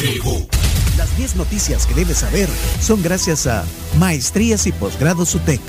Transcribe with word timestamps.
tribu. 0.00 0.46
Las 0.96 1.14
10 1.18 1.36
noticias 1.36 1.86
que 1.86 1.94
debes 1.94 2.18
saber 2.18 2.48
son 2.80 3.02
gracias 3.02 3.46
a 3.46 3.64
Maestrías 3.98 4.66
y 4.66 4.72
Posgrados 4.72 5.34
UTEC, 5.34 5.60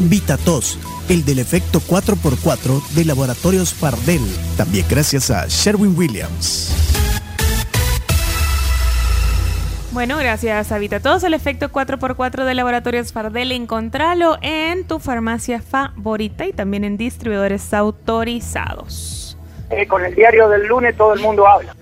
VitaTos, 0.00 0.78
el 1.08 1.24
del 1.24 1.38
efecto 1.38 1.80
4x4 1.80 2.86
de 2.90 3.06
Laboratorios 3.06 3.72
Fardel, 3.72 4.20
también 4.58 4.84
gracias 4.90 5.30
a 5.30 5.46
Sherwin 5.48 5.96
Williams. 5.96 6.74
Bueno, 9.92 10.18
gracias 10.18 10.70
a 10.70 10.78
VitaTos, 10.78 11.24
el 11.24 11.32
efecto 11.32 11.70
4x4 11.70 12.44
de 12.44 12.54
Laboratorios 12.54 13.12
Fardel, 13.14 13.52
encontralo 13.52 14.36
en 14.42 14.86
tu 14.86 14.98
farmacia 14.98 15.62
favorita 15.62 16.44
y 16.44 16.52
también 16.52 16.84
en 16.84 16.98
distribuidores 16.98 17.72
autorizados. 17.72 19.38
Eh, 19.70 19.86
con 19.86 20.04
el 20.04 20.14
diario 20.14 20.48
del 20.50 20.66
lunes 20.66 20.94
todo 20.94 21.14
el 21.14 21.20
mundo 21.20 21.46
habla. 21.46 21.74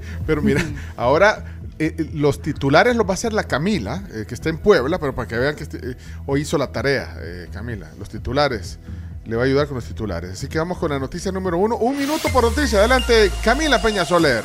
Pero 0.26 0.42
mira, 0.42 0.62
ahora 0.96 1.44
eh, 1.78 1.94
eh, 1.98 2.10
los 2.14 2.40
titulares 2.40 2.94
los 2.94 3.06
va 3.06 3.10
a 3.10 3.14
hacer 3.14 3.32
la 3.32 3.44
Camila, 3.44 4.04
eh, 4.12 4.24
que 4.26 4.34
está 4.34 4.48
en 4.48 4.58
Puebla, 4.58 4.98
pero 4.98 5.14
para 5.14 5.26
que 5.26 5.36
vean 5.36 5.56
que 5.56 5.64
este, 5.64 5.96
hoy 6.26 6.42
hizo 6.42 6.58
la 6.58 6.70
tarea, 6.70 7.16
Camila. 7.52 7.90
Los 7.98 8.08
titulares. 8.08 8.78
Le 9.24 9.36
va 9.36 9.42
a 9.42 9.46
ayudar 9.46 9.68
con 9.68 9.76
los 9.76 9.84
titulares. 9.84 10.32
Así 10.32 10.48
que 10.48 10.58
vamos 10.58 10.78
con 10.78 10.90
la 10.90 10.98
noticia 10.98 11.30
número 11.30 11.56
uno. 11.56 11.76
Un 11.76 11.96
minuto 11.96 12.28
por 12.32 12.42
noticia. 12.42 12.80
Adelante, 12.80 13.30
Camila 13.44 13.80
Peña 13.80 14.04
Soler. 14.04 14.44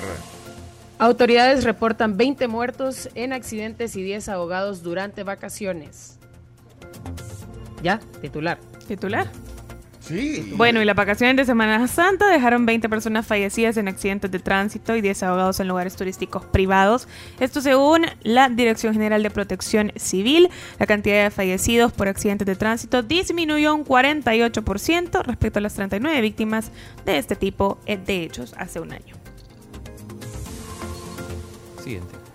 Autoridades 1.00 1.64
reportan 1.64 2.18
20 2.18 2.48
muertos 2.48 3.10
en 3.16 3.34
accidentes 3.34 3.96
y 3.96 4.04
10 4.04 4.30
ahogados 4.30 4.84
durante 4.84 5.24
vacaciones. 5.24 6.18
Ya, 7.84 8.00
titular. 8.22 8.60
¿Titular? 8.88 9.28
Sí. 10.08 10.54
Bueno, 10.56 10.82
y 10.82 10.86
las 10.86 10.96
vacaciones 10.96 11.36
de 11.36 11.46
Semana 11.46 11.86
Santa 11.88 12.28
dejaron 12.28 12.66
20 12.66 12.88
personas 12.88 13.28
fallecidas 13.28 13.76
en 13.78 13.88
accidentes 13.88 14.32
de 14.32 14.40
tránsito 14.40 14.96
y 14.96 15.02
10 15.02 15.24
ahogados 15.24 15.60
en 15.60 15.68
lugares 15.68 15.96
turísticos 15.96 16.46
privados. 16.46 17.08
Esto 17.40 17.62
según 17.62 18.06
la 18.24 18.50
Dirección 18.50 18.94
General 18.94 19.22
de 19.22 19.30
Protección 19.30 19.92
Civil. 19.98 20.50
La 20.80 20.86
cantidad 20.86 21.24
de 21.24 21.32
fallecidos 21.32 21.92
por 21.92 22.08
accidentes 22.08 22.46
de 22.48 22.56
tránsito 22.56 23.04
disminuyó 23.04 23.76
un 23.76 23.84
48% 23.84 25.24
respecto 25.24 25.60
a 25.60 25.62
las 25.62 25.74
39 25.74 26.22
víctimas 26.22 26.72
de 27.06 27.18
este 27.18 27.36
tipo 27.36 27.80
de 27.86 28.24
hechos 28.24 28.54
hace 28.58 28.80
un 28.80 28.94
año. 28.94 29.16
Siguiente. 31.84 32.27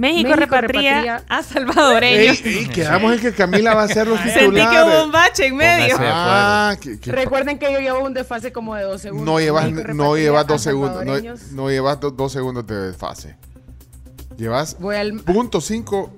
México, 0.00 0.28
México 0.30 0.36
repatria, 0.56 1.02
repatria- 1.02 1.24
a 1.28 1.42
salvadoreños. 1.42 2.40
Ey, 2.44 2.58
ey, 2.58 2.66
quedamos 2.68 3.12
en 3.14 3.20
que 3.20 3.32
Camila 3.34 3.74
va 3.74 3.82
a 3.82 3.84
hacer 3.84 4.06
los 4.06 4.18
titulares. 4.22 4.44
Sentí 4.44 4.60
que 4.76 4.82
hubo 4.82 5.04
un 5.04 5.12
bache 5.12 5.46
en 5.46 5.56
medio. 5.56 5.96
Ah, 6.00 6.74
Recuerden 7.06 7.58
que 7.58 7.72
yo 7.72 7.78
llevo 7.80 8.04
un 8.04 8.14
desfase 8.14 8.50
como 8.52 8.74
de 8.74 8.82
dos 8.84 9.02
segundos. 9.02 9.26
no 9.26 9.38
llevas, 9.40 9.70
no 9.94 10.16
llevas 10.16 10.46
dos 10.46 10.62
segundos. 10.62 11.04
No, 11.52 11.70
llevas 11.70 12.00
do- 12.00 12.10
dos 12.10 12.32
segundos 12.32 12.66
de 12.66 12.74
desfase. 12.88 13.36
Llevas 14.36 14.76
Voy 14.80 14.96
al... 14.96 15.20
punto 15.20 15.60
cinco, 15.60 16.10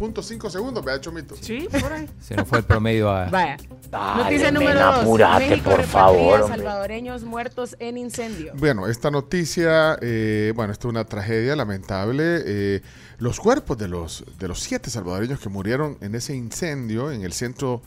punto 0.00 0.22
cinco 0.22 0.48
segundos, 0.48 0.82
vea, 0.82 0.98
Chomito. 0.98 1.36
Sí, 1.38 1.68
por 1.78 1.92
ahí. 1.92 2.08
Se 2.22 2.34
nos 2.34 2.48
fue 2.48 2.60
el 2.60 2.64
promedio 2.64 3.10
a. 3.10 3.26
Vaya. 3.26 3.58
Dale, 3.90 4.22
Noticia 4.22 4.50
número 4.50 4.80
dos. 4.80 4.94
apúrate, 5.00 5.46
México 5.46 5.70
por 5.70 5.80
repatria 5.80 5.92
favor, 5.92 6.48
salvadoreños 6.48 7.22
muertos 7.24 7.76
en 7.80 7.98
incendio. 7.98 8.52
Bueno, 8.56 8.86
esta 8.86 9.10
noticia, 9.10 9.98
eh, 10.00 10.54
bueno, 10.56 10.72
esto 10.72 10.88
es 10.88 10.92
una 10.92 11.04
tragedia 11.04 11.54
lamentable. 11.54 12.42
eh, 12.46 12.80
los 13.18 13.38
cuerpos 13.40 13.76
de 13.76 13.88
los, 13.88 14.24
de 14.38 14.48
los 14.48 14.60
siete 14.60 14.88
salvadoreños 14.88 15.38
que 15.38 15.50
murieron 15.50 15.98
en 16.00 16.14
ese 16.14 16.34
incendio 16.34 17.12
en 17.12 17.22
el 17.22 17.34
centro 17.34 17.82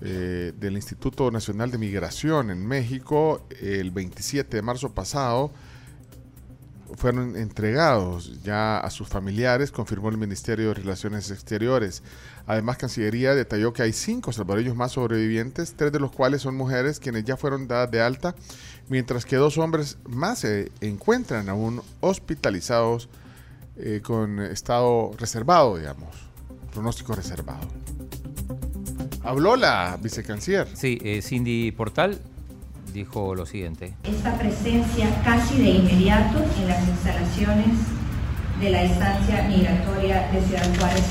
eh, 0.00 0.52
del 0.58 0.74
Instituto 0.74 1.30
Nacional 1.30 1.70
de 1.70 1.78
Migración 1.78 2.50
en 2.50 2.66
México 2.66 3.46
el 3.60 3.92
27 3.92 4.56
de 4.56 4.62
marzo 4.62 4.92
pasado 4.92 5.52
fueron 6.96 7.36
entregados 7.36 8.42
ya 8.42 8.78
a 8.78 8.90
sus 8.90 9.08
familiares, 9.08 9.70
confirmó 9.70 10.08
el 10.08 10.18
Ministerio 10.18 10.68
de 10.68 10.74
Relaciones 10.74 11.30
Exteriores. 11.30 12.02
Además, 12.46 12.76
Cancillería 12.76 13.34
detalló 13.34 13.72
que 13.72 13.82
hay 13.82 13.92
cinco 13.92 14.32
salvadoreños 14.32 14.76
más 14.76 14.92
sobrevivientes, 14.92 15.74
tres 15.76 15.92
de 15.92 16.00
los 16.00 16.12
cuales 16.12 16.42
son 16.42 16.56
mujeres 16.56 17.00
quienes 17.00 17.24
ya 17.24 17.36
fueron 17.36 17.68
dadas 17.68 17.90
de 17.90 18.00
alta, 18.02 18.34
mientras 18.88 19.24
que 19.24 19.36
dos 19.36 19.58
hombres 19.58 19.98
más 20.04 20.40
se 20.40 20.70
encuentran 20.80 21.48
aún 21.48 21.82
hospitalizados 22.00 23.08
eh, 23.76 24.00
con 24.02 24.40
estado 24.40 25.12
reservado, 25.18 25.78
digamos, 25.78 26.14
pronóstico 26.72 27.14
reservado. 27.14 27.68
Habló 29.22 29.56
la 29.56 29.98
vicecanciller. 30.00 30.68
Sí, 30.76 30.98
eh, 31.02 31.22
Cindy 31.22 31.72
Portal 31.72 32.20
dijo 32.94 33.34
lo 33.34 33.44
siguiente. 33.44 33.92
esta 34.04 34.38
presencia 34.38 35.08
casi 35.24 35.58
de 35.58 35.70
inmediato 35.70 36.38
en 36.38 36.68
las 36.68 36.88
instalaciones 36.88 37.74
de 38.60 38.70
la 38.70 38.82
estancia 38.82 39.42
migratoria 39.48 40.28
de 40.30 40.40
Ciudad 40.40 40.78
Juárez. 40.78 41.02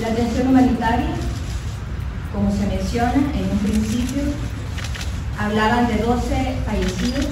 La 0.00 0.08
atención 0.08 0.48
humanitaria, 0.48 1.10
como 2.32 2.50
se 2.52 2.64
menciona 2.68 3.12
en 3.12 3.50
un 3.50 3.58
principio, 3.58 4.22
hablaban 5.36 5.88
de 5.88 5.96
12 5.96 6.56
fallecidos 6.64 7.26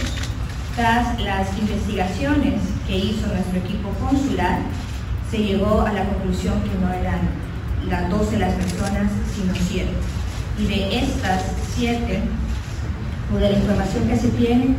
tras 0.75 1.21
las 1.21 1.57
investigaciones 1.57 2.55
que 2.89 2.99
hizo 2.99 3.29
nuestro 3.29 3.59
equipo 3.59 3.91
consular, 3.91 4.59
se 5.31 5.39
llegó 5.39 5.83
a 5.83 5.93
la 5.93 6.05
conclusión 6.05 6.61
que 6.63 6.85
no 6.85 6.93
eran 6.93 7.21
las 7.89 8.11
12 8.11 8.39
las 8.39 8.55
personas, 8.55 9.09
sino 9.33 9.55
7. 9.55 9.89
Y 10.61 10.67
de 10.67 10.99
estas 10.99 11.43
7, 11.77 12.21
o 13.33 13.37
de 13.39 13.51
la 13.51 13.59
información 13.59 14.07
que 14.09 14.17
se 14.17 14.29
tiene, 14.29 14.77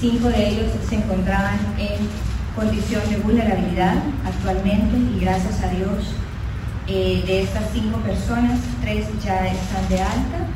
5 0.00 0.28
de 0.28 0.48
ellos 0.48 0.72
se 0.88 0.94
encontraban 0.94 1.58
en 1.78 2.08
condición 2.56 3.02
de 3.10 3.16
vulnerabilidad 3.18 3.96
actualmente 4.24 4.96
y 4.96 5.20
gracias 5.20 5.62
a 5.62 5.68
Dios 5.68 6.14
eh, 6.86 7.22
de 7.26 7.42
estas 7.42 7.64
5 7.72 7.98
personas, 7.98 8.58
3 8.80 9.06
ya 9.22 9.46
están 9.48 9.88
de 9.90 10.00
alta 10.00 10.46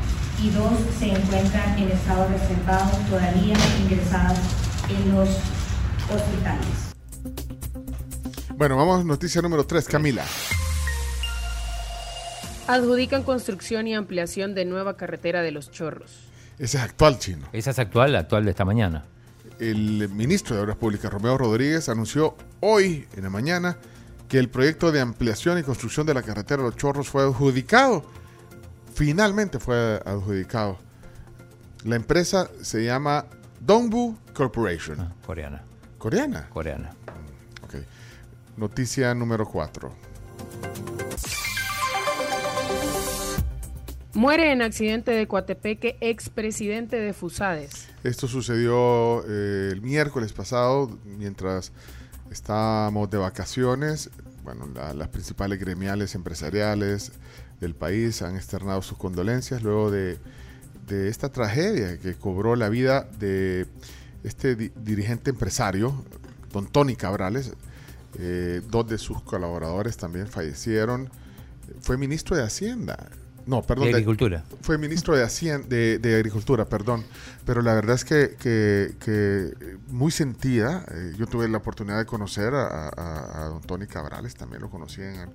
y 0.42 0.50
2 0.50 0.64
se 0.98 1.10
encuentran 1.10 1.78
en 1.78 1.90
estado 1.90 2.26
reservado 2.28 2.90
todavía 3.10 3.54
ingresados 3.82 4.38
en 4.88 5.14
los 5.14 5.28
hospitales. 6.08 6.92
Bueno, 8.56 8.76
vamos 8.76 9.00
a 9.00 9.04
noticia 9.04 9.42
número 9.42 9.66
3, 9.66 9.86
Camila. 9.86 10.24
Adjudican 12.68 13.24
construcción 13.24 13.88
y 13.88 13.94
ampliación 13.94 14.54
de 14.54 14.64
nueva 14.64 14.96
carretera 14.96 15.42
de 15.42 15.50
los 15.50 15.70
Chorros. 15.70 16.12
Ese 16.58 16.78
es 16.78 16.82
actual 16.82 17.18
chino. 17.18 17.48
Esa 17.52 17.70
es 17.70 17.78
actual, 17.78 18.12
la 18.12 18.20
actual 18.20 18.44
de 18.44 18.50
esta 18.50 18.64
mañana. 18.64 19.04
El 19.58 20.08
ministro 20.10 20.54
de 20.54 20.62
Obras 20.62 20.76
Públicas, 20.76 21.12
Romeo 21.12 21.36
Rodríguez, 21.36 21.88
anunció 21.88 22.36
hoy 22.60 23.06
en 23.16 23.24
la 23.24 23.30
mañana 23.30 23.76
que 24.28 24.38
el 24.38 24.48
proyecto 24.48 24.92
de 24.92 25.00
ampliación 25.00 25.58
y 25.58 25.62
construcción 25.62 26.06
de 26.06 26.14
la 26.14 26.22
carretera 26.22 26.62
de 26.62 26.68
Los 26.68 26.76
Chorros 26.76 27.08
fue 27.08 27.22
adjudicado. 27.22 28.04
Finalmente 28.94 29.58
fue 29.58 30.00
adjudicado. 30.04 30.78
La 31.84 31.96
empresa 31.96 32.48
se 32.60 32.84
llama 32.84 33.26
Dongbu 33.60 34.16
Corporation. 34.32 35.00
Ah, 35.00 35.12
coreana. 35.26 35.62
¿Coreana? 35.98 36.48
Coreana. 36.48 36.90
Ok. 37.64 37.74
Noticia 38.56 39.14
número 39.14 39.46
4. 39.46 39.92
Muere 44.14 44.52
en 44.52 44.60
accidente 44.60 45.10
de 45.12 45.26
Coatepeque 45.26 45.96
expresidente 46.00 46.96
de 46.96 47.14
Fusades. 47.14 47.88
Esto 48.04 48.28
sucedió 48.28 49.24
eh, 49.26 49.70
el 49.72 49.80
miércoles 49.80 50.32
pasado 50.34 50.98
mientras 51.04 51.72
estábamos 52.30 53.08
de 53.10 53.16
vacaciones. 53.18 54.10
Bueno, 54.44 54.68
la- 54.74 54.92
las 54.92 55.08
principales 55.08 55.58
gremiales 55.58 56.14
empresariales 56.14 57.12
del 57.60 57.74
país 57.74 58.20
han 58.20 58.36
externado 58.36 58.82
sus 58.82 58.98
condolencias 58.98 59.62
luego 59.62 59.90
de, 59.90 60.18
esta 61.08 61.30
tragedia 61.32 61.96
que 61.98 62.14
cobró 62.16 62.54
la 62.54 62.68
vida 62.68 63.08
de 63.18 63.66
este 64.24 64.56
di- 64.56 64.72
dirigente 64.76 65.30
empresario, 65.30 66.04
don 66.52 66.66
Tony 66.66 66.96
Cabrales. 66.96 67.54
Eh, 68.18 68.60
dos 68.68 68.86
de 68.88 68.98
sus 68.98 69.22
colaboradores 69.22 69.96
también 69.96 70.26
fallecieron. 70.26 71.08
Fue 71.80 71.96
ministro 71.96 72.36
de 72.36 72.42
Hacienda. 72.42 73.08
No, 73.46 73.62
perdón. 73.62 73.86
De 73.86 73.90
de- 73.90 73.96
agricultura. 73.96 74.44
fue 74.60 74.78
ministro 74.78 75.16
de, 75.16 75.24
Hacien- 75.24 75.66
de, 75.66 75.98
de 75.98 76.14
Agricultura, 76.16 76.64
perdón. 76.68 77.04
Pero 77.44 77.60
la 77.62 77.74
verdad 77.74 77.96
es 77.96 78.04
que, 78.04 78.36
que- 78.38 78.94
que 79.00 79.76
muy 79.88 80.10
sentida. 80.12 80.84
eh, 80.90 81.12
yo 81.18 81.26
tuve 81.26 81.48
la 81.48 81.58
oportunidad 81.58 81.98
de 81.98 82.06
conocer 82.06 82.54
a, 82.54 82.88
a- 82.88 83.42
a 83.42 83.48
don 83.48 83.60
Tony 83.62 83.86
Cabrales, 83.86 84.34
también 84.36 84.62
lo 84.62 84.70
conocí 84.70 85.00
en, 85.02 85.30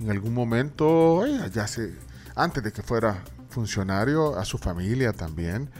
en 0.00 0.10
algún 0.10 0.34
momento, 0.34 1.24
eh, 1.26 1.50
ya 1.54 1.64
hace, 1.64 1.94
antes 2.34 2.62
de 2.64 2.72
que 2.72 2.82
fuera 2.82 3.22
funcionario, 3.50 4.36
a 4.36 4.44
su 4.44 4.58
familia 4.58 5.12
también. 5.12 5.70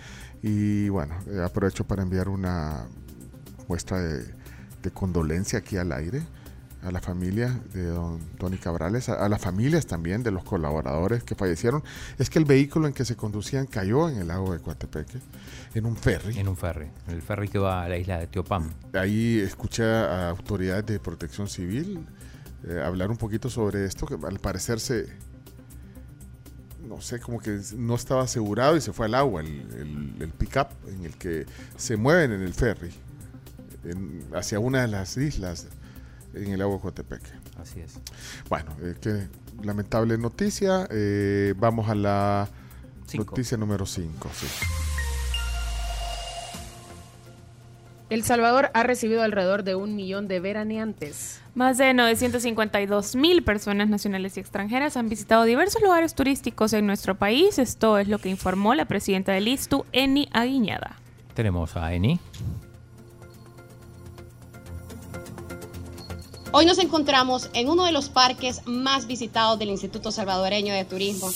Y 0.43 0.89
bueno, 0.91 1.17
eh, 1.29 1.43
aprovecho 1.45 1.85
para 1.85 2.03
enviar 2.03 2.29
una 2.29 2.87
muestra 3.67 3.99
de, 4.01 4.25
de 4.83 4.91
condolencia 4.93 5.59
aquí 5.59 5.77
al 5.77 5.91
aire 5.93 6.23
a 6.85 6.91
la 6.93 7.01
familia 7.01 7.61
de 7.73 7.87
don 7.87 8.21
Tony 8.39 8.59
Cabrales, 8.59 9.09
a, 9.09 9.25
a 9.25 9.29
las 9.29 9.41
familias 9.41 9.87
también 9.87 10.23
de 10.23 10.31
los 10.31 10.45
colaboradores 10.45 11.25
que 11.25 11.35
fallecieron. 11.35 11.83
Es 12.19 12.29
que 12.31 12.39
el 12.39 12.45
vehículo 12.45 12.87
en 12.87 12.93
que 12.93 13.05
se 13.05 13.17
conducían 13.17 13.67
cayó 13.67 14.09
en 14.09 14.19
el 14.19 14.29
lago 14.29 14.53
de 14.53 14.61
Coatepeque, 14.61 15.19
en 15.75 15.87
un 15.87 15.97
ferry. 15.97 16.39
En 16.39 16.47
un 16.49 16.57
ferry. 16.57 16.91
El 17.09 17.23
ferry 17.23 17.49
que 17.49 17.59
va 17.59 17.85
a 17.85 17.89
la 17.89 17.97
isla 17.97 18.19
de 18.19 18.27
Teopam. 18.27 18.71
Ahí 18.93 19.41
escuché 19.41 19.85
a 19.85 20.29
autoridades 20.31 20.85
de 20.87 21.01
protección 21.01 21.49
civil 21.49 22.07
eh, 22.69 22.83
hablar 22.85 23.11
un 23.11 23.17
poquito 23.17 23.49
sobre 23.49 23.85
esto, 23.87 24.07
que 24.07 24.19
al 24.27 24.39
parecer 24.39 24.79
se, 24.79 25.07
no 26.87 27.01
sé, 27.01 27.19
como 27.19 27.41
que 27.41 27.61
no 27.77 27.95
estaba 27.95 28.23
asegurado 28.25 28.77
y 28.77 28.81
se 28.83 28.93
fue 28.93 29.07
al 29.07 29.15
agua 29.15 29.41
el, 29.41 29.49
el, 29.49 30.23
el 30.23 30.31
pick-up 30.31 30.69
en 30.89 31.05
el 31.05 31.17
que 31.17 31.47
se 31.77 31.97
mueven 31.97 32.33
en 32.33 32.43
el 32.43 32.53
ferry 32.53 32.91
en- 33.85 34.23
hacia 34.35 34.59
una 34.61 34.83
de 34.83 34.89
las 34.89 35.17
islas 35.17 35.67
en 36.35 36.53
el 36.53 36.59
lago 36.59 36.75
de 36.75 36.81
Coatepeque. 36.81 37.31
Así 37.61 37.81
es. 37.81 37.99
Bueno, 38.49 38.73
eh, 38.83 38.95
qué 39.01 39.29
lamentable 39.63 40.19
noticia. 40.19 40.87
Eh, 40.91 41.55
vamos 41.57 41.89
a 41.89 41.95
la 41.95 42.49
Cinco. 43.07 43.25
noticia 43.31 43.57
número 43.57 43.87
5. 43.87 44.31
Sí. 44.35 44.47
El 48.11 48.23
Salvador 48.23 48.71
ha 48.75 48.83
recibido 48.83 49.23
alrededor 49.23 49.65
de 49.65 49.75
un 49.75 49.97
millón 49.97 50.29
de 50.29 50.39
veraneantes. 50.39 51.41
Más 51.55 51.79
de 51.79 51.95
952 51.95 53.17
mil 53.17 53.43
personas 53.43 53.89
nacionales 53.89 54.37
y 54.37 54.41
extranjeras 54.41 54.97
han 54.97 55.09
visitado 55.09 55.45
diversos 55.45 55.83
lugares 55.83 56.15
turísticos 56.15 56.73
en 56.75 56.87
nuestro 56.87 57.15
país. 57.17 57.59
Esto 57.59 57.99
es 57.99 58.07
lo 58.09 58.19
que 58.19 58.29
informó 58.29 58.75
la 58.75 58.85
presidenta 58.85 59.33
del 59.33 59.49
ISTU, 59.49 59.87
Eni 59.93 60.29
Aguiñada. 60.33 60.97
Tenemos 61.35 61.77
a 61.77 61.93
Eni. 61.95 62.21
Hoy 66.57 66.67
nos 66.67 66.79
encontramos 66.79 67.51
en 67.53 67.69
uno 67.69 67.85
de 67.85 67.91
los 67.91 68.09
parques 68.09 68.61
más 68.65 69.09
visitados 69.09 69.59
del 69.59 69.71
Instituto 69.71 70.13
Salvadoreño 70.13 70.73
de 70.73 70.85
Turismo, 70.85 71.29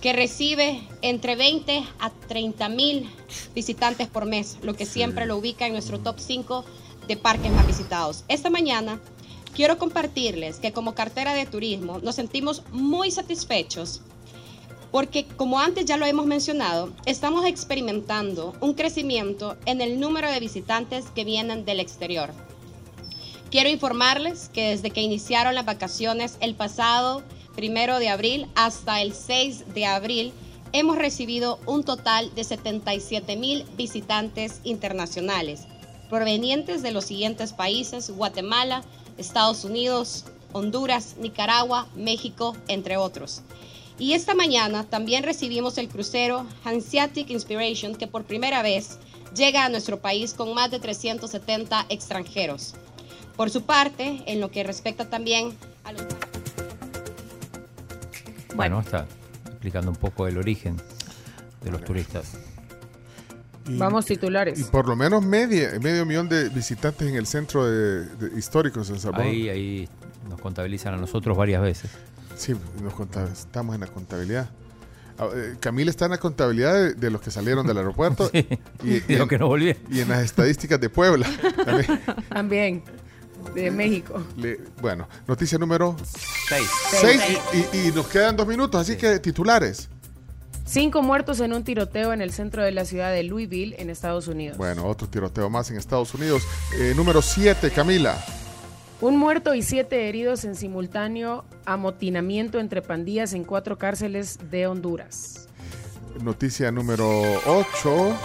que 0.00 0.12
recibe 0.12 0.86
entre 1.02 1.34
20 1.34 1.82
a 1.98 2.10
30 2.10 2.68
mil 2.68 3.10
visitantes 3.56 4.06
por 4.06 4.24
mes, 4.24 4.58
lo 4.62 4.74
que 4.74 4.86
siempre 4.86 5.26
lo 5.26 5.36
ubica 5.36 5.66
en 5.66 5.72
nuestro 5.72 5.98
top 5.98 6.20
5 6.20 6.64
de 7.08 7.16
parques 7.16 7.50
más 7.50 7.66
visitados. 7.66 8.22
Esta 8.28 8.50
mañana 8.50 9.00
quiero 9.52 9.78
compartirles 9.78 10.60
que 10.60 10.72
como 10.72 10.94
cartera 10.94 11.34
de 11.34 11.44
turismo 11.44 11.98
nos 11.98 12.14
sentimos 12.14 12.62
muy 12.70 13.10
satisfechos 13.10 14.00
porque 14.92 15.26
como 15.26 15.58
antes 15.58 15.86
ya 15.86 15.96
lo 15.96 16.06
hemos 16.06 16.26
mencionado, 16.26 16.92
estamos 17.04 17.46
experimentando 17.46 18.54
un 18.60 18.74
crecimiento 18.74 19.56
en 19.66 19.80
el 19.80 19.98
número 19.98 20.30
de 20.30 20.38
visitantes 20.38 21.06
que 21.16 21.24
vienen 21.24 21.64
del 21.64 21.80
exterior. 21.80 22.30
Quiero 23.52 23.68
informarles 23.68 24.48
que 24.50 24.70
desde 24.70 24.90
que 24.90 25.02
iniciaron 25.02 25.54
las 25.54 25.66
vacaciones 25.66 26.38
el 26.40 26.54
pasado 26.54 27.22
primero 27.54 27.98
de 27.98 28.08
abril 28.08 28.46
hasta 28.54 29.02
el 29.02 29.12
6 29.12 29.74
de 29.74 29.84
abril, 29.84 30.32
hemos 30.72 30.96
recibido 30.96 31.60
un 31.66 31.84
total 31.84 32.34
de 32.34 32.44
77 32.44 33.36
mil 33.36 33.66
visitantes 33.76 34.62
internacionales, 34.64 35.66
provenientes 36.08 36.82
de 36.82 36.92
los 36.92 37.04
siguientes 37.04 37.52
países, 37.52 38.10
Guatemala, 38.10 38.84
Estados 39.18 39.64
Unidos, 39.64 40.24
Honduras, 40.54 41.16
Nicaragua, 41.18 41.88
México, 41.94 42.56
entre 42.68 42.96
otros. 42.96 43.42
Y 43.98 44.14
esta 44.14 44.34
mañana 44.34 44.84
también 44.84 45.24
recibimos 45.24 45.76
el 45.76 45.90
crucero 45.90 46.46
Hanseatic 46.64 47.28
Inspiration, 47.28 47.96
que 47.96 48.06
por 48.06 48.24
primera 48.24 48.62
vez 48.62 48.98
llega 49.36 49.66
a 49.66 49.68
nuestro 49.68 50.00
país 50.00 50.32
con 50.32 50.54
más 50.54 50.70
de 50.70 50.80
370 50.80 51.84
extranjeros. 51.90 52.76
Por 53.42 53.50
su 53.50 53.64
parte, 53.64 54.22
en 54.28 54.38
lo 54.40 54.52
que 54.52 54.62
respecta 54.62 55.10
también 55.10 55.52
a 55.82 55.90
los... 55.90 56.06
Bueno, 58.54 58.78
está 58.80 59.04
explicando 59.46 59.90
un 59.90 59.96
poco 59.96 60.28
el 60.28 60.38
origen 60.38 60.76
de 61.64 61.72
los 61.72 61.82
turistas. 61.84 62.34
Y- 63.66 63.78
Vamos 63.78 64.04
Y 64.08 64.14
titulares. 64.14 64.62
por 64.66 64.86
lo 64.86 64.94
menos 64.94 65.24
media, 65.24 65.70
medio 65.82 66.06
millón 66.06 66.28
de 66.28 66.50
visitantes 66.50 67.08
en 67.08 67.16
el 67.16 67.26
centro 67.26 67.66
de, 67.66 68.06
de- 68.06 68.38
histórico 68.38 68.78
de 68.78 68.86
San 68.86 69.00
Salvador. 69.00 69.26
Ahí, 69.26 69.48
ahí 69.48 69.88
nos 70.28 70.40
contabilizan 70.40 70.94
a 70.94 70.98
nosotros 70.98 71.36
varias 71.36 71.62
veces. 71.62 71.90
Sí, 72.36 72.54
nos 72.80 72.94
estamos 73.32 73.74
en 73.74 73.80
la 73.80 73.88
contabilidad. 73.88 74.50
Ah, 75.18 75.26
eh, 75.34 75.56
Camila 75.58 75.90
está 75.90 76.04
en 76.04 76.12
la 76.12 76.18
contabilidad 76.18 76.74
de, 76.74 76.94
de 76.94 77.10
los 77.10 77.20
que 77.20 77.32
salieron 77.32 77.66
del 77.66 77.76
aeropuerto 77.78 78.28
Sí. 78.32 78.46
y, 78.84 79.00
De 79.00 79.18
lo 79.18 79.26
que 79.26 79.36
no 79.36 79.48
volvieron. 79.48 79.82
y 79.90 79.98
en 79.98 80.08
las 80.10 80.22
estadísticas 80.22 80.80
de 80.80 80.88
Puebla. 80.90 81.26
También 81.64 82.00
También 82.28 82.82
de 83.54 83.70
México. 83.70 84.22
le- 84.36 84.60
bueno, 84.80 85.08
noticia 85.26 85.58
número 85.58 85.96
Seis. 86.48 86.68
6 87.00 87.20
y, 87.52 87.56
y- 87.78 87.88
y 87.88 87.92
nos 87.92 88.06
quedan 88.08 88.36
dos 88.36 88.46
minutos, 88.46 88.80
así 88.80 88.96
que 88.96 89.18
titulares. 89.18 89.88
Cinco 90.64 91.02
muertos 91.02 91.40
en 91.40 91.52
un 91.52 91.64
tiroteo 91.64 92.12
en 92.12 92.22
el 92.22 92.32
centro 92.32 92.62
de 92.62 92.70
la 92.72 92.84
ciudad 92.84 93.10
de 93.12 93.22
Louisville, 93.24 93.74
en 93.78 93.90
Estados 93.90 94.28
Unidos. 94.28 94.56
Bueno, 94.56 94.86
otro 94.86 95.08
tiroteo 95.08 95.50
más 95.50 95.70
en 95.70 95.76
Estados 95.76 96.14
Unidos. 96.14 96.42
Eh, 96.78 96.92
número 96.96 97.20
7, 97.20 97.70
Camila. 97.72 98.24
Un 99.00 99.16
muerto 99.16 99.52
y 99.54 99.62
siete 99.62 100.08
heridos 100.08 100.44
en 100.44 100.54
simultáneo 100.54 101.44
amotinamiento 101.66 102.60
entre 102.60 102.80
pandillas 102.82 103.32
en 103.32 103.42
cuatro 103.42 103.76
cárceles 103.76 104.38
de 104.50 104.68
Honduras. 104.68 105.48
Noticia 106.22 106.70
número 106.70 107.10
8. 107.46 108.16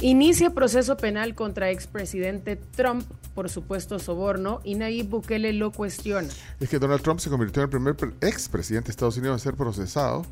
Inicia 0.00 0.50
proceso 0.50 0.96
penal 0.96 1.34
contra 1.34 1.70
expresidente 1.70 2.56
Trump 2.56 3.04
por 3.36 3.48
supuesto 3.50 3.98
soborno 4.00 4.60
y 4.64 4.74
Nayib 4.74 5.10
Bukele 5.10 5.52
lo 5.52 5.70
cuestiona. 5.70 6.26
Es 6.58 6.68
que 6.68 6.78
Donald 6.80 7.02
Trump 7.02 7.20
se 7.20 7.30
convirtió 7.30 7.62
en 7.62 7.66
el 7.66 7.70
primer 7.70 7.94
pre- 7.94 8.10
expresidente 8.28 8.86
de 8.88 8.90
Estados 8.92 9.16
Unidos 9.18 9.40
a 9.40 9.44
ser 9.44 9.54
procesado. 9.54 10.24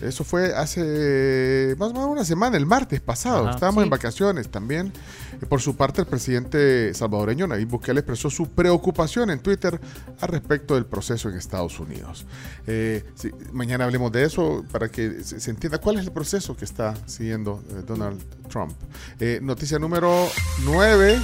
Eso 0.00 0.24
fue 0.24 0.52
hace 0.52 1.76
más 1.78 1.90
o 1.90 1.92
menos 1.92 2.08
una 2.08 2.24
semana, 2.24 2.56
el 2.56 2.66
martes 2.66 3.00
pasado. 3.00 3.42
Ajá. 3.46 3.54
Estábamos 3.54 3.82
Sí. 3.82 3.84
en 3.84 3.90
vacaciones 3.90 4.48
también. 4.48 4.92
Eh, 5.40 5.46
Por 5.46 5.60
su 5.60 5.76
parte, 5.76 6.00
el 6.00 6.08
presidente 6.08 6.92
salvadoreño 6.94 7.46
Nayib 7.46 7.68
Bukele 7.68 8.00
expresó 8.00 8.28
su 8.30 8.48
preocupación 8.48 9.30
en 9.30 9.38
Twitter 9.40 9.78
al 10.20 10.28
respecto 10.28 10.74
del 10.74 10.86
proceso 10.86 11.28
en 11.28 11.36
Estados 11.36 11.78
Unidos. 11.78 12.24
Eh, 12.66 13.04
sí, 13.14 13.30
mañana 13.52 13.84
hablemos 13.84 14.10
de 14.10 14.24
eso 14.24 14.64
para 14.72 14.88
que 14.88 15.22
se, 15.22 15.38
se 15.38 15.50
entienda 15.50 15.78
cuál 15.78 15.98
es 15.98 16.06
el 16.06 16.12
proceso 16.12 16.56
que 16.56 16.64
está 16.64 16.94
siguiendo 17.06 17.62
eh, 17.70 17.82
Donald 17.86 18.20
Trump. 18.48 18.72
Eh, 19.20 19.38
noticia 19.40 19.78
número 19.78 20.26
9. 20.64 21.20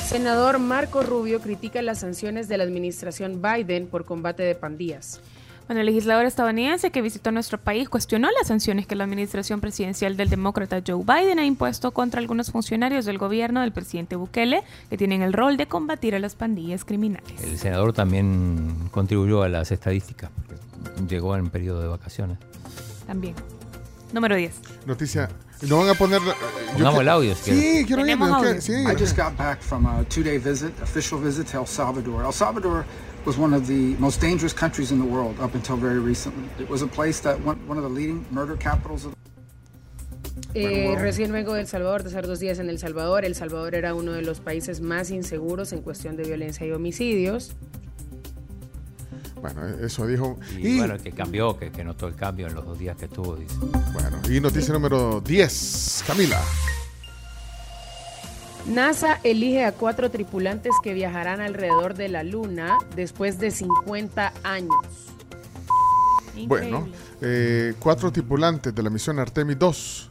Senador 0.00 0.58
Marco 0.58 1.02
Rubio 1.02 1.40
critica 1.40 1.82
las 1.82 2.00
sanciones 2.00 2.48
de 2.48 2.58
la 2.58 2.64
administración 2.64 3.40
Biden 3.40 3.86
por 3.86 4.04
combate 4.04 4.42
de 4.42 4.54
pandillas. 4.54 5.20
Bueno, 5.66 5.82
el 5.82 5.86
legislador 5.86 6.26
estadounidense 6.26 6.90
que 6.90 7.00
visitó 7.00 7.30
nuestro 7.30 7.56
país 7.56 7.88
cuestionó 7.88 8.28
las 8.36 8.48
sanciones 8.48 8.88
que 8.88 8.96
la 8.96 9.04
administración 9.04 9.60
presidencial 9.60 10.16
del 10.16 10.28
demócrata 10.28 10.82
Joe 10.84 11.04
Biden 11.04 11.38
ha 11.38 11.44
impuesto 11.44 11.92
contra 11.92 12.20
algunos 12.20 12.50
funcionarios 12.50 13.04
del 13.04 13.18
gobierno 13.18 13.60
del 13.60 13.70
presidente 13.70 14.16
Bukele 14.16 14.64
que 14.88 14.96
tienen 14.96 15.22
el 15.22 15.32
rol 15.32 15.56
de 15.56 15.66
combatir 15.66 16.16
a 16.16 16.18
las 16.18 16.34
pandillas 16.34 16.84
criminales. 16.84 17.40
El 17.44 17.56
senador 17.56 17.92
también 17.92 18.88
contribuyó 18.90 19.44
a 19.44 19.48
las 19.48 19.70
estadísticas, 19.70 20.30
porque 20.34 20.56
llegó 21.08 21.36
en 21.36 21.50
periodo 21.50 21.80
de 21.82 21.86
vacaciones. 21.86 22.38
También. 23.06 23.36
Número 24.12 24.34
10. 24.34 24.60
Noticia. 24.86 25.28
No 25.62 25.78
van 25.78 25.88
a 25.90 25.94
poner. 25.94 26.20
eh, 26.22 26.32
Pongamos 26.72 27.00
el 27.00 27.08
audio, 27.08 27.34
si. 27.34 27.50
Sí, 27.52 27.84
quiero 27.86 28.02
audio. 28.02 28.54
que- 28.54 28.60
Sí, 28.60 28.72
I 28.72 28.94
just 28.98 29.16
got 29.16 29.36
back 29.36 29.60
from 29.60 29.86
a 29.86 30.04
two-day 30.04 30.38
visit, 30.38 30.72
official 30.82 31.20
visit 31.20 31.46
to 31.50 31.58
El 31.58 31.66
Salvador. 31.66 32.24
El 32.24 32.32
Salvador 32.32 32.84
was 33.26 33.36
one 33.36 33.54
of 33.54 33.66
the 33.66 33.94
most 33.98 34.20
dangerous 34.22 34.54
countries 34.54 34.90
in 34.90 34.98
the 34.98 35.06
world 35.06 35.38
up 35.40 35.54
until 35.54 35.76
very 35.76 35.98
recently. 35.98 36.48
It 36.58 36.68
was 36.70 36.82
a 36.82 36.86
place 36.86 37.20
that 37.22 37.38
one, 37.44 37.58
one 37.68 37.78
of 37.78 37.84
the 37.84 37.90
leading 37.94 38.24
murder 38.30 38.56
capitals 38.56 39.04
of 39.04 39.12
Eh, 40.54 40.96
recién 40.98 41.30
vengo 41.30 41.54
de 41.54 41.60
El 41.60 41.66
Salvador, 41.68 42.02
de 42.02 42.08
hacer 42.08 42.26
dos 42.26 42.40
días 42.40 42.58
en 42.58 42.68
El 42.70 42.78
Salvador. 42.78 43.24
El 43.24 43.34
Salvador 43.36 43.74
era 43.74 43.94
uno 43.94 44.12
de 44.12 44.22
los 44.22 44.40
países 44.40 44.80
más 44.80 45.10
inseguros 45.10 45.72
en 45.72 45.82
cuestión 45.82 46.16
de 46.16 46.24
violencia 46.24 46.66
y 46.66 46.72
homicidios. 46.72 47.52
Bueno, 49.40 49.66
eso 49.84 50.06
dijo. 50.06 50.38
Y, 50.58 50.68
Y, 50.68 50.78
bueno, 50.78 50.98
que 50.98 51.12
cambió, 51.12 51.56
que, 51.58 51.70
que 51.70 51.82
notó 51.84 52.06
el 52.08 52.14
cambio 52.14 52.46
en 52.46 52.54
los 52.54 52.64
dos 52.64 52.78
días 52.78 52.96
que 52.96 53.06
estuvo. 53.06 53.36
dice. 53.36 53.54
bueno, 53.92 54.20
y 54.28 54.40
noticia 54.40 54.72
número 54.74 55.20
10, 55.20 56.04
Camila. 56.06 56.40
NASA 58.66 59.18
elige 59.24 59.64
a 59.64 59.72
cuatro 59.72 60.10
tripulantes 60.10 60.74
que 60.82 60.92
viajarán 60.92 61.40
alrededor 61.40 61.94
de 61.94 62.08
la 62.08 62.22
Luna 62.22 62.78
después 62.94 63.38
de 63.38 63.50
50 63.50 64.32
años. 64.42 64.76
Bueno, 66.46 66.88
eh, 67.20 67.74
cuatro 67.78 68.12
tripulantes 68.12 68.74
de 68.74 68.82
la 68.82 68.90
misión 68.90 69.18
Artemis 69.18 69.58
2. 69.58 70.10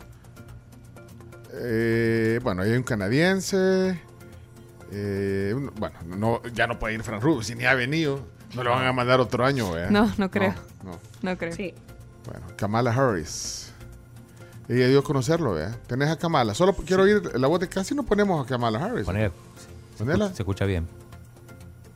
Eh, 1.62 2.40
bueno, 2.44 2.62
ahí 2.64 2.72
hay 2.72 2.78
un 2.78 2.84
canadiense. 2.84 4.00
eh, 4.92 5.56
bueno, 5.76 5.96
no, 6.18 6.42
ya 6.54 6.68
no 6.68 6.78
puede 6.80 6.96
ir 6.96 7.04
Fran 7.04 7.22
Rubio, 7.22 7.44
si 7.44 7.56
ni 7.56 7.66
ha 7.66 7.74
venido. 7.76 8.20
No 8.56 8.64
le 8.64 8.70
van 8.70 8.86
a 8.86 8.94
mandar 8.94 9.20
otro 9.20 9.46
año, 9.46 9.72
¿verdad? 9.72 9.90
No, 9.90 10.12
no 10.18 10.32
creo. 10.32 10.54
No, 10.84 10.92
no. 10.92 11.00
No 11.22 11.38
creo. 11.38 11.54
Sí. 11.54 11.74
Bueno, 12.26 12.46
Kamala 12.56 12.92
Harris. 12.92 13.72
Ella 14.68 14.88
dio 14.88 15.00
a 15.00 15.04
conocerlo, 15.04 15.54
¿verdad? 15.54 15.76
Tenés 15.88 16.10
a 16.10 16.18
Kamala. 16.18 16.54
Solo 16.54 16.74
quiero 16.74 17.04
oír 17.04 17.40
la 17.40 17.48
voz 17.48 17.60
de 17.60 17.68
casi 17.68 17.96
no 17.96 18.04
ponemos 18.04 18.46
a 18.46 18.48
Kamala 18.48 18.80
Harris. 18.84 19.06
Poner, 19.06 19.32
Ponela. 19.98 20.30
se 20.30 20.44
escucha 20.44 20.66
bien. 20.66 20.88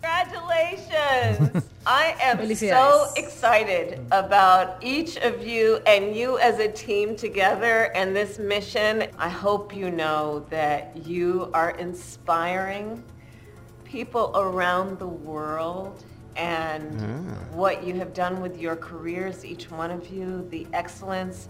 Congratulations. 0.01 1.63
I 1.86 2.15
am 2.22 2.55
so 2.55 3.07
excited 3.15 4.00
about 4.12 4.83
each 4.83 5.17
of 5.17 5.45
you 5.45 5.79
and 5.86 6.15
you 6.15 6.39
as 6.39 6.60
a 6.60 6.67
team 6.67 7.15
together 7.15 7.91
and 7.95 8.15
this 8.15 8.39
mission. 8.39 9.07
I 9.19 9.29
hope 9.29 9.75
you 9.75 9.89
know 9.89 10.45
that 10.50 10.95
you 11.05 11.50
are 11.53 11.72
inspiring 11.72 13.03
people 13.83 14.31
around 14.36 14.98
the 14.98 15.07
world 15.07 16.03
and 16.36 17.00
ah. 17.02 17.56
what 17.56 17.84
you 17.84 17.94
have 17.96 18.13
done 18.13 18.42
with 18.42 18.60
your 18.60 18.75
careers, 18.75 19.46
each 19.46 19.70
one 19.72 19.92
of 19.92 20.08
you, 20.10 20.48
the 20.50 20.68
excellence 20.74 21.50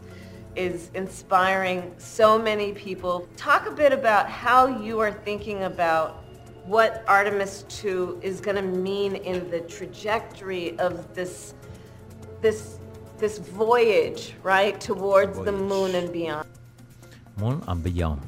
is 0.55 0.91
inspiring 0.93 1.93
so 1.97 2.37
many 2.37 2.73
people. 2.73 3.27
Talk 3.37 3.67
a 3.67 3.71
bit 3.71 3.91
about 3.91 4.29
how 4.29 4.67
you 4.67 4.99
are 4.99 5.11
thinking 5.11 5.63
about 5.63 6.23
what 6.65 7.03
Artemis 7.07 7.65
2 7.69 8.19
is 8.21 8.39
going 8.39 8.55
to 8.55 8.61
mean 8.61 9.15
in 9.15 9.49
the 9.49 9.61
trajectory 9.61 10.77
of 10.79 11.13
this 11.13 11.55
this 12.41 12.79
this 13.17 13.37
voyage, 13.37 14.33
right, 14.43 14.79
towards 14.81 15.39
the 15.39 15.51
moon 15.51 15.95
and 15.95 16.11
beyond. 16.11 16.47
Moon 17.37 17.63
and 17.67 17.81
Beyond. 17.81 18.21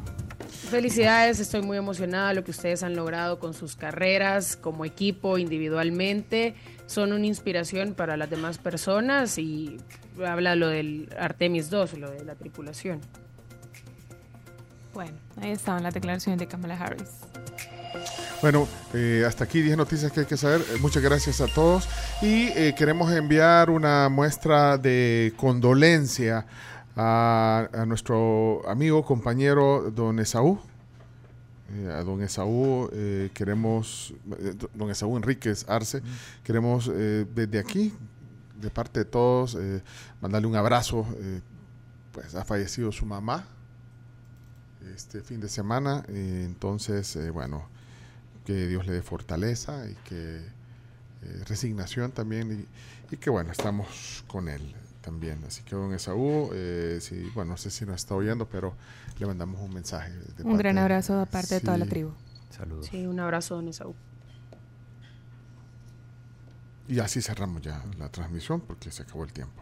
Felicidades, 0.69 1.39
estoy 1.39 1.61
muy 1.61 1.77
emocionada 1.77 2.29
de 2.29 2.35
lo 2.35 2.43
que 2.43 2.51
ustedes 2.51 2.83
han 2.83 2.95
logrado 2.95 3.39
con 3.39 3.53
sus 3.53 3.75
carreras, 3.75 4.57
como 4.57 4.83
equipo, 4.83 5.37
individualmente. 5.37 6.55
Son 6.87 7.13
una 7.13 7.25
inspiración 7.25 7.93
para 7.93 8.17
las 8.17 8.29
demás 8.29 8.57
personas 8.57 9.37
y 9.37 9.77
habla 10.25 10.55
lo 10.55 10.67
del 10.67 11.09
Artemis 11.17 11.69
2, 11.69 11.99
lo 11.99 12.11
de 12.11 12.25
la 12.25 12.35
tripulación. 12.35 12.99
Bueno, 14.93 15.13
ahí 15.41 15.51
estaban 15.51 15.83
las 15.83 15.93
declaraciones 15.93 16.39
de 16.39 16.47
Kamala 16.47 16.77
Harris. 16.77 17.11
Bueno, 18.41 18.67
eh, 18.93 19.23
hasta 19.25 19.43
aquí 19.43 19.61
10 19.61 19.77
noticias 19.77 20.11
que 20.11 20.21
hay 20.21 20.25
que 20.25 20.37
saber. 20.37 20.61
Eh, 20.61 20.77
muchas 20.79 21.01
gracias 21.01 21.41
a 21.41 21.47
todos. 21.47 21.87
Y 22.21 22.47
eh, 22.49 22.75
queremos 22.77 23.11
enviar 23.11 23.69
una 23.69 24.09
muestra 24.09 24.77
de 24.77 25.33
condolencia 25.37 26.45
a, 26.95 27.67
a 27.73 27.85
nuestro 27.85 28.67
amigo, 28.67 29.03
compañero, 29.03 29.91
don 29.91 30.19
Esaú. 30.19 30.59
Eh, 31.73 31.91
a 31.91 32.03
don 32.03 32.21
Esaú 32.21 32.89
eh, 32.93 33.31
queremos, 33.33 34.13
eh, 34.39 34.53
don 34.73 34.89
Esaú 34.91 35.17
Enríquez 35.17 35.65
Arce, 35.67 36.01
queremos 36.43 36.89
eh, 36.93 37.25
desde 37.33 37.59
aquí, 37.59 37.93
de 38.61 38.69
parte 38.69 38.99
de 38.99 39.05
todos, 39.05 39.57
mandarle 40.21 40.47
un 40.47 40.55
abrazo. 40.55 41.05
pues 42.11 42.33
ha 42.35 42.45
fallecido 42.45 42.91
su 42.91 43.05
mamá 43.05 43.45
este 44.95 45.21
fin 45.21 45.41
de 45.41 45.49
semana. 45.49 46.05
entonces, 46.07 47.17
bueno, 47.33 47.67
que 48.45 48.67
Dios 48.67 48.85
le 48.85 48.93
dé 48.93 49.01
fortaleza 49.01 49.89
y 49.89 49.95
que 50.07 50.37
eh, 50.37 51.43
resignación 51.47 52.11
también 52.11 52.67
y, 53.11 53.13
y 53.15 53.17
que 53.17 53.29
bueno, 53.29 53.51
estamos 53.51 54.23
con 54.27 54.47
él 54.47 54.75
también. 55.05 55.43
Así 55.45 55.61
que 55.63 55.75
don 55.75 55.93
Esaú, 55.93 56.49
eh, 56.53 56.97
sí, 56.99 57.29
bueno, 57.35 57.51
no 57.51 57.57
sé 57.57 57.69
si 57.69 57.85
nos 57.85 57.95
está 57.95 58.15
oyendo, 58.15 58.49
pero 58.49 58.75
le 59.19 59.27
mandamos 59.27 59.61
un 59.61 59.71
mensaje. 59.73 60.11
de 60.11 60.43
Un 60.43 60.51
parte 60.51 60.57
gran 60.57 60.77
abrazo 60.79 61.19
de 61.19 61.25
parte 61.27 61.55
de 61.55 61.61
toda 61.61 61.77
la 61.77 61.85
tribu. 61.85 62.11
Saludos. 62.49 62.87
Sí, 62.87 63.05
un 63.05 63.19
abrazo, 63.19 63.55
don 63.55 63.67
Esaú. 63.67 63.93
Y 66.87 66.99
así 66.99 67.21
cerramos 67.21 67.61
ya 67.61 67.83
la 67.97 68.09
transmisión 68.09 68.61
porque 68.61 68.91
se 68.91 69.03
acabó 69.03 69.23
el 69.23 69.33
tiempo. 69.33 69.61